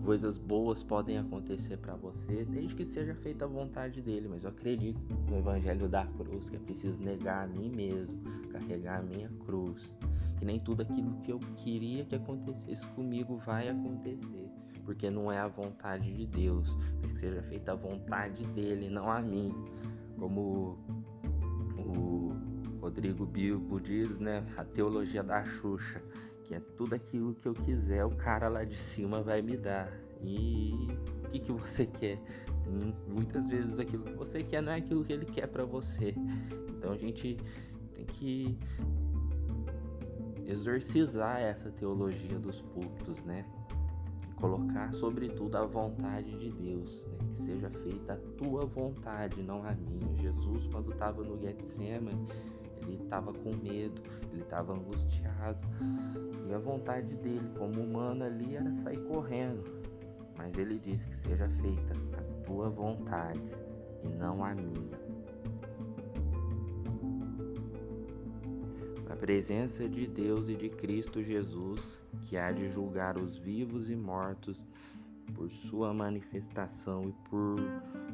coisas 0.04 0.38
boas 0.38 0.84
podem 0.84 1.18
acontecer 1.18 1.78
para 1.78 1.96
você, 1.96 2.44
desde 2.44 2.76
que 2.76 2.84
seja 2.84 3.12
feita 3.16 3.44
a 3.44 3.48
vontade 3.48 4.00
dele. 4.00 4.28
Mas 4.28 4.44
eu 4.44 4.50
acredito 4.50 5.00
no 5.28 5.38
Evangelho 5.38 5.88
da 5.88 6.06
cruz, 6.06 6.48
que 6.48 6.54
é 6.54 6.60
preciso 6.60 7.02
negar 7.02 7.44
a 7.44 7.46
mim 7.48 7.70
mesmo, 7.74 8.16
carregar 8.52 9.00
a 9.00 9.02
minha 9.02 9.28
cruz. 9.44 9.92
Que 10.38 10.44
nem 10.44 10.60
tudo 10.60 10.82
aquilo 10.82 11.20
que 11.22 11.32
eu 11.32 11.40
queria 11.56 12.04
que 12.04 12.14
acontecesse 12.14 12.86
comigo 12.94 13.36
vai 13.38 13.68
acontecer 13.68 14.48
porque 14.88 15.10
não 15.10 15.30
é 15.30 15.38
a 15.38 15.46
vontade 15.46 16.10
de 16.10 16.24
Deus, 16.24 16.74
mas 17.02 17.12
que 17.12 17.18
seja 17.18 17.42
feita 17.42 17.72
a 17.72 17.74
vontade 17.74 18.42
dele, 18.46 18.88
não 18.88 19.10
a 19.10 19.20
mim. 19.20 19.52
Como 20.18 20.78
o 21.78 22.32
Rodrigo 22.80 23.24
Bilbo 23.24 23.80
diz, 23.80 24.18
né? 24.18 24.44
A 24.56 24.64
teologia 24.64 25.22
da 25.22 25.44
Xuxa, 25.44 26.02
que 26.44 26.54
é 26.54 26.60
tudo 26.76 26.94
aquilo 26.94 27.34
que 27.34 27.46
eu 27.46 27.54
quiser, 27.54 28.04
o 28.04 28.10
cara 28.10 28.48
lá 28.48 28.64
de 28.64 28.76
cima 28.76 29.22
vai 29.22 29.42
me 29.42 29.56
dar. 29.56 29.92
E 30.22 30.88
o 31.24 31.30
que, 31.30 31.38
que 31.38 31.52
você 31.52 31.86
quer? 31.86 32.20
Hum, 32.66 32.92
muitas 33.06 33.48
vezes 33.48 33.78
aquilo 33.78 34.04
que 34.04 34.14
você 34.14 34.42
quer 34.42 34.62
não 34.62 34.72
é 34.72 34.76
aquilo 34.76 35.04
que 35.04 35.12
ele 35.12 35.26
quer 35.26 35.46
para 35.46 35.64
você. 35.64 36.14
Então 36.70 36.92
a 36.92 36.96
gente 36.96 37.36
tem 37.94 38.04
que 38.04 38.58
exorcizar 40.44 41.40
essa 41.40 41.70
teologia 41.70 42.38
dos 42.38 42.60
púlpitos, 42.60 43.22
né? 43.22 43.44
colocar 44.40 44.92
sobretudo 44.94 45.56
a 45.56 45.64
vontade 45.64 46.30
de 46.38 46.50
Deus, 46.50 47.04
né? 47.06 47.17
Seja 47.38 47.70
feita 47.70 48.14
a 48.14 48.16
tua 48.36 48.66
vontade, 48.66 49.42
não 49.42 49.62
a 49.64 49.72
minha. 49.72 50.16
Jesus, 50.16 50.66
quando 50.66 50.92
estava 50.92 51.22
no 51.22 51.38
Getsemane, 51.38 52.26
ele 52.82 53.02
estava 53.02 53.32
com 53.32 53.54
medo, 53.56 54.00
ele 54.32 54.42
estava 54.42 54.74
angustiado. 54.74 55.66
E 56.48 56.54
a 56.54 56.58
vontade 56.58 57.14
dele, 57.16 57.50
como 57.56 57.80
humano 57.82 58.24
ali, 58.24 58.56
era 58.56 58.70
sair 58.76 59.02
correndo. 59.04 59.64
Mas 60.36 60.56
ele 60.56 60.78
disse 60.78 61.06
que 61.08 61.16
seja 61.16 61.48
feita 61.60 61.94
a 62.16 62.44
tua 62.44 62.70
vontade 62.70 63.52
e 64.02 64.08
não 64.08 64.44
a 64.44 64.54
minha. 64.54 64.98
Na 69.08 69.16
presença 69.16 69.88
de 69.88 70.06
Deus 70.06 70.48
e 70.48 70.54
de 70.54 70.68
Cristo 70.68 71.22
Jesus, 71.22 72.00
que 72.22 72.36
há 72.36 72.52
de 72.52 72.68
julgar 72.68 73.18
os 73.18 73.36
vivos 73.36 73.90
e 73.90 73.96
mortos 73.96 74.62
por 75.34 75.50
sua 75.50 75.92
manifestação 75.92 77.08
e 77.08 77.12
por 77.28 77.58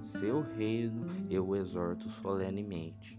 seu 0.03 0.42
reino, 0.42 1.07
eu 1.31 1.48
o 1.48 1.57
exorto 1.57 2.09
solenemente. 2.09 3.18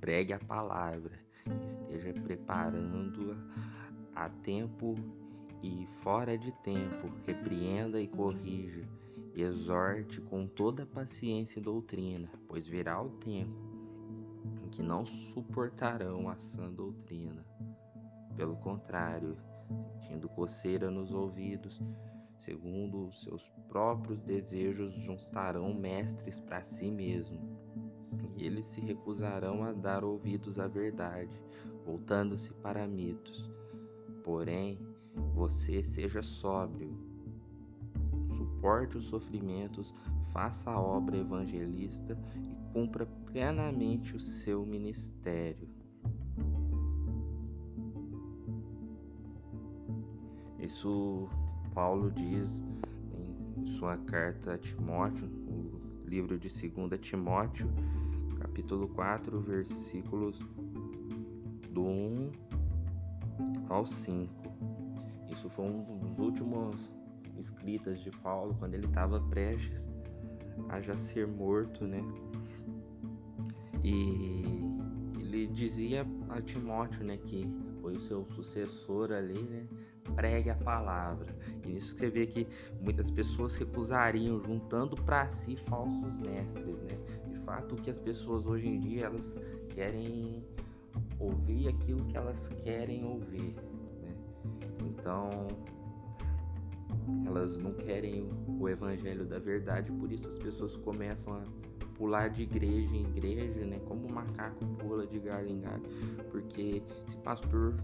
Pregue 0.00 0.32
a 0.32 0.38
palavra, 0.38 1.18
esteja 1.64 2.12
preparando-a 2.12 3.36
a 4.14 4.28
tempo 4.28 4.94
e 5.62 5.86
fora 6.02 6.36
de 6.36 6.52
tempo, 6.62 7.08
repreenda 7.26 8.00
e 8.00 8.06
corrija, 8.06 8.84
exorte 9.34 10.20
com 10.20 10.46
toda 10.46 10.86
paciência 10.86 11.58
e 11.58 11.62
doutrina, 11.62 12.30
pois 12.46 12.66
virá 12.66 13.00
o 13.00 13.10
tempo 13.10 13.74
em 14.62 14.68
que 14.68 14.82
não 14.82 15.04
suportarão 15.04 16.28
a 16.28 16.36
sã 16.36 16.70
doutrina. 16.70 17.44
Pelo 18.36 18.56
contrário, 18.56 19.36
sentindo 20.00 20.28
coceira 20.28 20.90
nos 20.90 21.12
ouvidos, 21.12 21.80
segundo 22.44 23.06
os 23.06 23.22
seus 23.22 23.48
próprios 23.68 24.20
desejos, 24.20 24.92
juntarão 24.94 25.72
mestres 25.72 26.38
para 26.38 26.62
si 26.62 26.90
mesmo. 26.90 27.40
E 28.36 28.44
eles 28.44 28.66
se 28.66 28.80
recusarão 28.80 29.64
a 29.64 29.72
dar 29.72 30.04
ouvidos 30.04 30.58
à 30.58 30.68
verdade, 30.68 31.42
voltando-se 31.84 32.52
para 32.54 32.86
mitos. 32.86 33.50
Porém, 34.22 34.78
você 35.34 35.82
seja 35.82 36.22
sóbrio, 36.22 36.94
suporte 38.36 38.98
os 38.98 39.04
sofrimentos, 39.04 39.94
faça 40.32 40.70
a 40.70 40.80
obra 40.80 41.16
evangelista 41.16 42.18
e 42.36 42.72
cumpra 42.72 43.06
plenamente 43.26 44.16
o 44.16 44.20
seu 44.20 44.66
ministério. 44.66 45.68
Isso 50.58 51.28
Paulo 51.74 52.10
diz 52.12 52.62
em 53.58 53.66
sua 53.72 53.96
carta 53.96 54.54
a 54.54 54.58
Timóteo, 54.58 55.26
o 55.26 56.08
livro 56.08 56.38
de 56.38 56.48
2 56.48 57.00
Timóteo, 57.00 57.68
capítulo 58.38 58.86
4, 58.88 59.40
versículos 59.40 60.38
do 61.70 61.82
1 61.82 62.32
ao 63.68 63.84
5. 63.84 64.32
Isso 65.28 65.50
foi 65.50 65.64
um 65.64 65.82
dos 65.82 66.18
últimos 66.18 66.90
escritas 67.36 67.98
de 67.98 68.12
Paulo 68.12 68.54
quando 68.58 68.74
ele 68.74 68.86
estava 68.86 69.20
prestes 69.20 69.88
a 70.68 70.80
já 70.80 70.96
ser 70.96 71.26
morto, 71.26 71.84
né? 71.84 72.04
E 73.82 74.44
ele 75.18 75.48
dizia 75.48 76.06
a 76.28 76.40
Timóteo, 76.40 77.04
né, 77.04 77.16
que 77.16 77.52
foi 77.80 77.96
o 77.96 78.00
seu 78.00 78.24
sucessor 78.26 79.10
ali, 79.10 79.42
né? 79.42 79.66
Pregue 80.14 80.50
a 80.50 80.54
palavra. 80.54 81.34
E 81.66 81.76
isso 81.76 81.96
você 81.96 82.08
vê 82.08 82.26
que 82.26 82.46
muitas 82.80 83.10
pessoas 83.10 83.54
recusariam, 83.54 84.42
juntando 84.42 84.96
para 84.96 85.26
si 85.28 85.56
falsos 85.68 86.12
mestres, 86.20 86.78
né? 86.82 86.98
De 87.28 87.38
fato, 87.40 87.74
que 87.76 87.90
as 87.90 87.98
pessoas 87.98 88.46
hoje 88.46 88.68
em 88.68 88.80
dia 88.80 89.06
elas 89.06 89.38
querem 89.70 90.44
ouvir 91.18 91.68
aquilo 91.68 92.04
que 92.04 92.16
elas 92.16 92.48
querem 92.62 93.04
ouvir, 93.04 93.54
né? 94.02 94.14
Então, 94.84 95.46
elas 97.26 97.56
não 97.58 97.72
querem 97.72 98.28
o 98.58 98.68
evangelho 98.68 99.24
da 99.24 99.38
verdade, 99.38 99.90
por 99.92 100.10
isso 100.10 100.26
as 100.28 100.38
pessoas 100.38 100.76
começam 100.76 101.34
a 101.34 101.42
pular 101.94 102.28
de 102.28 102.42
igreja 102.42 102.94
em 102.94 103.02
igreja, 103.02 103.64
né? 103.64 103.80
Como 103.86 104.06
o 104.06 104.12
macaco 104.12 104.64
pula 104.78 105.06
de 105.06 105.18
galho 105.18 105.48
em 105.48 105.60
galho, 105.60 105.82
porque 106.30 106.82
esse 107.06 107.16
pastor 107.18 107.74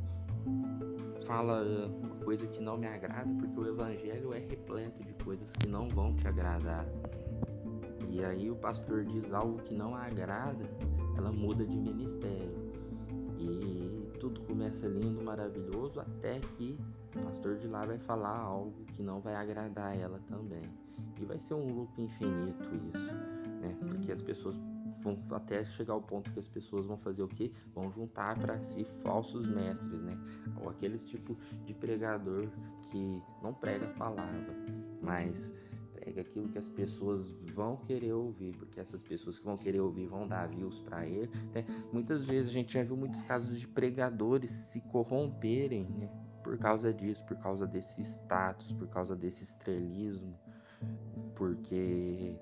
fala 1.30 1.62
uma 1.62 2.16
coisa 2.24 2.44
que 2.48 2.60
não 2.60 2.76
me 2.76 2.88
agrada, 2.88 3.30
porque 3.38 3.60
o 3.60 3.68
evangelho 3.68 4.34
é 4.34 4.40
repleto 4.40 5.04
de 5.04 5.14
coisas 5.22 5.52
que 5.52 5.68
não 5.68 5.88
vão 5.88 6.12
te 6.16 6.26
agradar. 6.26 6.84
E 8.08 8.24
aí 8.24 8.50
o 8.50 8.56
pastor 8.56 9.04
diz 9.04 9.32
algo 9.32 9.62
que 9.62 9.72
não 9.72 9.94
agrada, 9.94 10.68
ela 11.16 11.30
muda 11.30 11.64
de 11.64 11.78
ministério. 11.78 12.72
E 13.38 14.10
tudo 14.18 14.40
começa 14.40 14.88
lindo, 14.88 15.22
maravilhoso, 15.22 16.00
até 16.00 16.40
que 16.40 16.76
o 17.14 17.20
pastor 17.22 17.58
de 17.58 17.68
lá 17.68 17.86
vai 17.86 17.98
falar 17.98 18.36
algo 18.36 18.84
que 18.96 19.00
não 19.00 19.20
vai 19.20 19.36
agradar 19.36 19.96
ela 19.96 20.18
também. 20.26 20.64
E 21.20 21.24
vai 21.24 21.38
ser 21.38 21.54
um 21.54 21.72
loop 21.72 22.02
infinito 22.02 22.68
isso, 22.92 23.39
as 24.20 24.26
pessoas 24.26 24.56
vão 25.02 25.18
até 25.30 25.64
chegar 25.64 25.94
ao 25.94 26.02
ponto 26.02 26.30
que 26.30 26.38
as 26.38 26.48
pessoas 26.48 26.86
vão 26.86 26.98
fazer 26.98 27.22
o 27.22 27.28
que? 27.28 27.52
Vão 27.74 27.90
juntar 27.90 28.38
para 28.38 28.60
si 28.60 28.84
falsos 29.02 29.48
mestres, 29.48 30.02
né? 30.02 30.18
Ou 30.60 30.68
aqueles 30.68 31.04
tipo 31.04 31.36
de 31.64 31.72
pregador 31.72 32.48
que 32.90 33.22
não 33.42 33.54
prega 33.54 33.86
a 33.86 33.94
palavra, 33.94 34.54
mas 35.00 35.54
prega 35.94 36.20
aquilo 36.20 36.48
que 36.48 36.58
as 36.58 36.68
pessoas 36.68 37.32
vão 37.54 37.76
querer 37.76 38.12
ouvir, 38.12 38.54
porque 38.56 38.78
essas 38.78 39.02
pessoas 39.02 39.38
que 39.38 39.44
vão 39.44 39.56
querer 39.56 39.80
ouvir 39.80 40.06
vão 40.06 40.28
dar 40.28 40.48
views 40.48 40.78
para 40.80 41.06
ele. 41.06 41.30
Né? 41.54 41.64
Muitas 41.92 42.22
vezes 42.22 42.50
a 42.50 42.52
gente 42.52 42.74
já 42.74 42.82
viu 42.82 42.96
muitos 42.96 43.22
casos 43.22 43.58
de 43.58 43.66
pregadores 43.66 44.50
se 44.50 44.80
corromperem, 44.82 45.84
né? 45.84 46.10
Por 46.42 46.58
causa 46.58 46.92
disso, 46.92 47.24
por 47.26 47.36
causa 47.36 47.66
desse 47.66 48.00
status, 48.02 48.72
por 48.72 48.88
causa 48.88 49.14
desse 49.14 49.44
estrelismo, 49.44 50.34
porque 51.36 52.34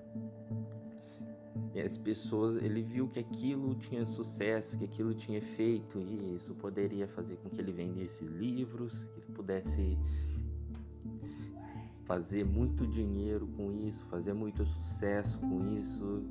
e 1.73 1.79
as 1.79 1.97
pessoas, 1.97 2.55
ele 2.55 2.81
viu 2.81 3.07
que 3.07 3.19
aquilo 3.19 3.75
tinha 3.75 4.05
sucesso, 4.05 4.77
que 4.77 4.85
aquilo 4.85 5.13
tinha 5.13 5.37
efeito 5.37 5.99
e 5.99 6.33
isso 6.35 6.53
poderia 6.55 7.07
fazer 7.07 7.35
com 7.37 7.49
que 7.49 7.61
ele 7.61 7.71
vendesse 7.71 8.25
livros, 8.25 9.03
que 9.13 9.19
ele 9.19 9.33
pudesse 9.35 9.97
fazer 12.05 12.43
muito 12.43 12.87
dinheiro 12.87 13.47
com 13.55 13.71
isso, 13.71 14.03
fazer 14.07 14.33
muito 14.33 14.65
sucesso 14.65 15.37
com 15.37 15.77
isso. 15.77 16.23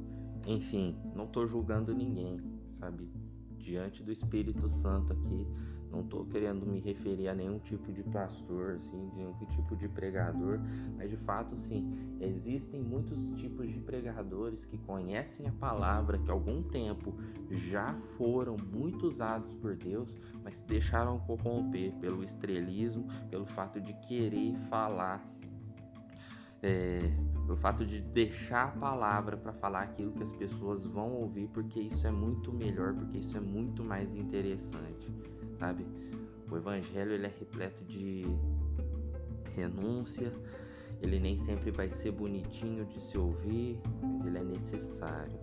Enfim, 0.45 0.97
não 1.15 1.25
estou 1.25 1.47
julgando 1.47 1.95
ninguém, 1.95 2.41
sabe? 2.81 3.09
Diante 3.57 4.03
do 4.03 4.11
Espírito 4.11 4.69
Santo 4.69 5.13
aqui, 5.13 5.47
não 5.91 6.01
estou 6.01 6.25
querendo 6.27 6.67
me 6.67 6.81
referir 6.81 7.29
a 7.29 7.35
nenhum 7.35 7.59
tipo 7.59 7.93
de 7.93 8.03
pastor, 8.03 8.77
assim, 8.77 9.09
de 9.09 9.17
nenhum 9.17 9.33
tipo 9.33 9.77
de 9.77 9.89
pregador, 9.89 10.61
mas 10.97 11.11
de 11.11 11.17
fato, 11.19 11.57
sim, 11.57 12.17
existem 12.21 12.81
muitos 12.81 13.25
tipos 13.41 13.69
de 13.73 13.81
pregadores 13.81 14.65
que 14.65 14.79
conhecem 14.79 15.47
a 15.47 15.53
palavra, 15.53 16.19
que 16.19 16.31
algum 16.31 16.63
tempo 16.63 17.15
já 17.51 17.95
foram 18.17 18.57
muito 18.73 19.07
usados 19.07 19.53
por 19.55 19.77
Deus, 19.77 20.15
mas 20.43 20.57
se 20.57 20.67
deixaram 20.67 21.19
corromper 21.21 21.93
pelo 21.95 22.23
estrelismo, 22.23 23.07
pelo 23.31 23.47
fato 23.47 23.81
de 23.81 23.93
querer 24.07 24.55
falar. 24.69 25.27
É, 26.61 27.13
pelo 27.47 27.57
fato 27.57 27.87
de 27.87 28.01
deixar 28.01 28.65
a 28.65 28.71
palavra 28.73 29.37
para 29.37 29.53
falar 29.53 29.83
aquilo 29.83 30.11
que 30.11 30.25
as 30.25 30.33
pessoas 30.33 30.85
vão 30.85 31.13
ouvir, 31.13 31.49
porque 31.49 31.81
isso 31.81 32.05
é 32.05 32.11
muito 32.11 32.53
melhor, 32.53 32.93
porque 32.95 33.19
isso 33.19 33.37
é 33.37 33.41
muito 33.41 33.85
mais 33.85 34.15
interessante 34.17 35.09
sabe? 35.59 35.87
O 36.51 36.57
evangelho 36.57 37.13
ele 37.13 37.27
é 37.27 37.33
repleto 37.39 37.85
de 37.85 38.25
renúncia, 39.55 40.33
ele 41.03 41.19
nem 41.19 41.37
sempre 41.37 41.71
vai 41.71 41.91
ser 41.91 42.13
bonitinho 42.13 42.85
de 42.87 43.01
se 43.01 43.19
ouvir, 43.19 43.81
mas 44.03 44.27
ele 44.27 44.39
é 44.39 44.45
necessário. 44.45 45.39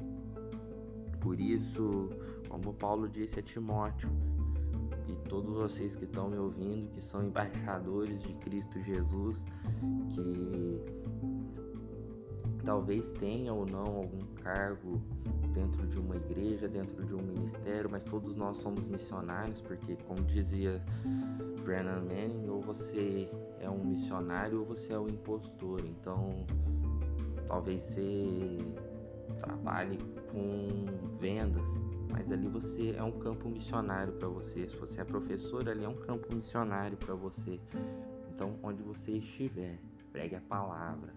Por 1.19 1.39
isso, 1.39 2.09
como 2.49 2.73
Paulo 2.73 3.07
disse 3.07 3.39
a 3.39 3.43
Timóteo, 3.43 4.09
e 5.07 5.13
todos 5.29 5.53
vocês 5.55 5.95
que 5.95 6.05
estão 6.05 6.29
me 6.29 6.37
ouvindo, 6.37 6.89
que 6.91 7.01
são 7.01 7.23
embaixadores 7.23 8.21
de 8.23 8.33
Cristo 8.35 8.81
Jesus, 8.81 9.43
que 10.09 10.81
talvez 12.63 13.11
tenha 13.13 13.53
ou 13.53 13.65
não 13.65 13.85
algum 13.85 14.25
cargo 14.41 14.99
dentro 15.55 15.87
de 15.87 15.97
uma 15.97 16.17
igreja, 16.17 16.67
dentro 16.67 17.03
de 17.05 17.15
um 17.15 17.21
ministério, 17.21 17.89
mas 17.89 18.03
todos 18.03 18.35
nós 18.35 18.57
somos 18.57 18.85
missionários, 18.85 19.61
porque 19.61 19.95
como 20.05 20.21
dizia 20.23 20.83
Brennan 21.63 22.01
Manning, 22.01 22.49
ou 22.49 22.61
você 22.61 23.29
é 23.61 23.69
um 23.69 23.83
missionário 23.83 24.59
ou 24.59 24.65
você 24.65 24.93
é 24.93 24.99
um 24.99 25.07
impostor. 25.07 25.79
Então, 25.85 26.45
talvez 27.47 27.81
você 27.81 28.57
trabalhe 29.39 29.97
com 30.31 30.67
vendas, 31.19 31.63
mas 32.11 32.29
ali 32.29 32.47
você 32.47 32.93
é 32.97 33.03
um 33.03 33.13
campo 33.13 33.49
missionário 33.49 34.11
para 34.13 34.27
você. 34.27 34.67
Se 34.67 34.75
você 34.75 35.01
é 35.01 35.03
professor, 35.05 35.67
ali 35.69 35.85
é 35.85 35.89
um 35.89 35.95
campo 35.95 36.35
missionário 36.35 36.97
para 36.97 37.15
você. 37.15 37.59
Então, 38.29 38.59
onde 38.61 38.83
você 38.83 39.13
estiver, 39.13 39.79
pregue 40.11 40.35
a 40.35 40.41
palavra, 40.41 41.13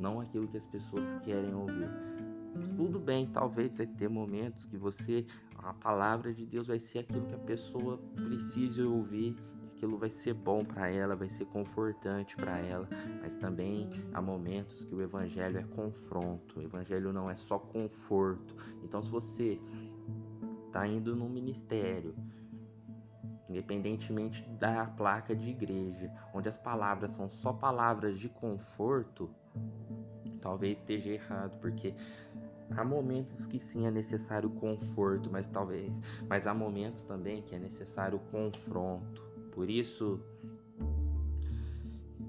não 0.00 0.20
aquilo 0.20 0.48
que 0.48 0.56
as 0.56 0.66
pessoas 0.66 1.06
querem 1.22 1.54
ouvir 1.54 1.88
tudo 2.76 2.98
bem, 2.98 3.26
talvez 3.26 3.76
vai 3.76 3.86
ter 3.86 4.08
momentos 4.08 4.64
que 4.64 4.76
você, 4.76 5.24
a 5.58 5.72
palavra 5.74 6.32
de 6.32 6.44
Deus 6.46 6.66
vai 6.66 6.78
ser 6.78 7.00
aquilo 7.00 7.26
que 7.26 7.34
a 7.34 7.38
pessoa 7.38 7.98
precisa 8.14 8.86
ouvir, 8.86 9.36
aquilo 9.80 9.96
vai 9.96 10.10
ser 10.10 10.34
bom 10.34 10.64
para 10.64 10.88
ela, 10.88 11.16
vai 11.16 11.28
ser 11.28 11.46
confortante 11.46 12.36
para 12.36 12.58
ela, 12.58 12.88
mas 13.22 13.34
também 13.34 13.88
há 14.12 14.20
momentos 14.20 14.84
que 14.84 14.94
o 14.94 15.00
evangelho 15.00 15.58
é 15.58 15.62
confronto, 15.62 16.60
o 16.60 16.62
evangelho 16.62 17.12
não 17.12 17.30
é 17.30 17.34
só 17.34 17.58
conforto. 17.58 18.54
Então, 18.82 19.00
se 19.00 19.10
você 19.10 19.58
está 20.66 20.86
indo 20.86 21.16
no 21.16 21.28
ministério, 21.28 22.14
independentemente 23.48 24.48
da 24.50 24.86
placa 24.86 25.34
de 25.34 25.48
igreja, 25.48 26.12
onde 26.32 26.48
as 26.48 26.56
palavras 26.56 27.12
são 27.12 27.28
só 27.28 27.52
palavras 27.52 28.18
de 28.18 28.28
conforto, 28.28 29.28
talvez 30.40 30.78
esteja 30.78 31.10
errado, 31.10 31.58
porque 31.58 31.94
há 32.76 32.84
momentos 32.84 33.46
que 33.46 33.58
sim 33.58 33.86
é 33.86 33.90
necessário 33.90 34.50
conforto, 34.50 35.28
mas 35.30 35.46
talvez, 35.46 35.92
mas 36.28 36.46
há 36.46 36.54
momentos 36.54 37.04
também 37.04 37.42
que 37.42 37.54
é 37.54 37.58
necessário 37.58 38.18
confronto. 38.30 39.22
Por 39.52 39.68
isso, 39.68 40.20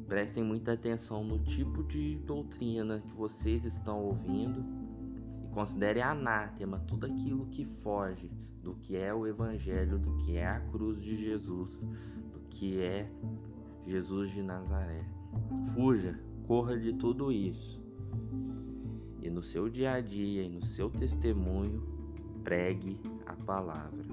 prestem 0.08 0.44
muita 0.44 0.74
atenção 0.74 1.24
no 1.24 1.40
tipo 1.40 1.84
de 1.84 2.18
doutrina 2.18 3.00
que 3.00 3.14
vocês 3.14 3.64
estão 3.64 4.04
ouvindo 4.04 4.64
e 5.44 5.48
considere 5.54 6.02
anátema 6.02 6.80
tudo 6.80 7.06
aquilo 7.06 7.46
que 7.48 7.64
foge 7.64 8.30
do 8.62 8.76
que 8.76 8.96
é 8.96 9.14
o 9.14 9.26
Evangelho, 9.26 9.98
do 9.98 10.16
que 10.18 10.38
é 10.38 10.48
a 10.48 10.60
cruz 10.60 11.02
de 11.02 11.16
Jesus, 11.16 11.80
do 12.32 12.40
que 12.50 12.82
é 12.82 13.10
Jesus 13.86 14.32
de 14.32 14.44
Nazaré. 14.44 15.06
Fuja, 15.74 16.20
corra 16.46 16.78
de 16.78 16.94
tudo 16.94 17.32
isso. 17.32 17.82
E 19.22 19.30
no 19.30 19.44
seu 19.44 19.70
dia 19.70 19.94
a 19.94 20.02
dia 20.02 20.44
e 20.44 20.50
no 20.50 20.66
seu 20.66 20.90
testemunho, 20.90 21.82
pregue 22.44 23.00
a 23.26 23.36
palavra. 23.36 24.11